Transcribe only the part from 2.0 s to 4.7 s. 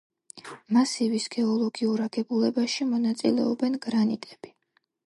აგებულებაში მონაწილეობენ გრანიტები.